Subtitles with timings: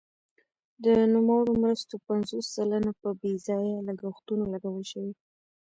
[0.83, 5.13] د نوموړو مرستو پنځوس سلنه په بې ځایه لګښتونو لګول شوي.